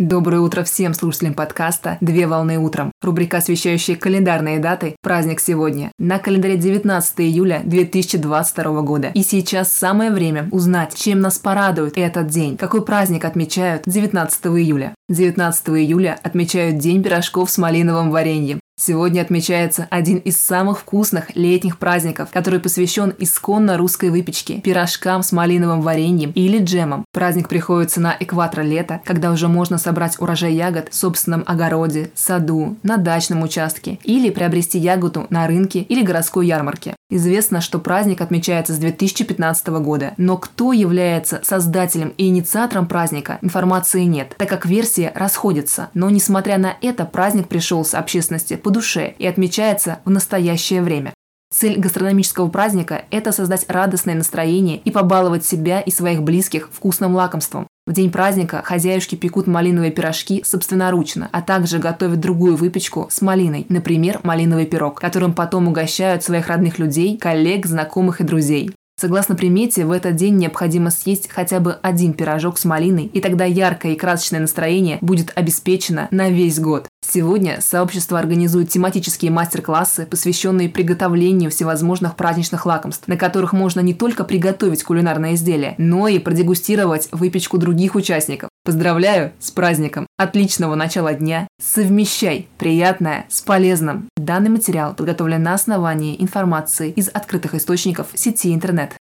[0.00, 2.90] Доброе утро всем слушателям подкаста «Две волны утром».
[3.02, 4.96] Рубрика, освещающая календарные даты.
[5.02, 5.92] Праздник сегодня.
[5.98, 9.10] На календаре 19 июля 2022 года.
[9.12, 12.56] И сейчас самое время узнать, чем нас порадует этот день.
[12.56, 14.94] Какой праздник отмечают 19 июля.
[15.10, 18.58] 19 июля отмечают День пирожков с малиновым вареньем.
[18.82, 25.32] Сегодня отмечается один из самых вкусных летних праздников, который посвящен исконно русской выпечке– пирожкам с
[25.32, 27.04] малиновым вареньем или джемом.
[27.12, 32.78] Праздник приходится на экватор лета, когда уже можно собрать урожай ягод в собственном огороде, саду,
[32.82, 36.96] на дачном участке или приобрести ягоду на рынке или городской ярмарке.
[37.10, 44.04] Известно, что праздник отмечается с 2015 года, но кто является создателем и инициатором праздника, информации
[44.04, 45.90] нет, так как версии расходятся.
[45.92, 51.12] Но несмотря на это, праздник пришелся общественности по душе и отмечается в настоящее время.
[51.52, 57.66] Цель гастрономического праздника– это создать радостное настроение и побаловать себя и своих близких вкусным лакомством.
[57.90, 63.66] В день праздника хозяюшки пекут малиновые пирожки собственноручно, а также готовят другую выпечку с малиной,
[63.68, 68.70] например, малиновый пирог, которым потом угощают своих родных людей, коллег, знакомых и друзей.
[68.96, 73.44] Согласно примете, в этот день необходимо съесть хотя бы один пирожок с малиной, и тогда
[73.44, 76.86] яркое и красочное настроение будет обеспечено на весь год.
[77.12, 84.22] Сегодня сообщество организует тематические мастер-классы, посвященные приготовлению всевозможных праздничных лакомств, на которых можно не только
[84.22, 88.48] приготовить кулинарное изделие, но и продегустировать выпечку других участников.
[88.64, 90.06] Поздравляю с праздником!
[90.18, 91.48] Отличного начала дня!
[91.60, 94.08] Совмещай приятное с полезным!
[94.16, 98.99] Данный материал подготовлен на основании информации из открытых источников сети интернет.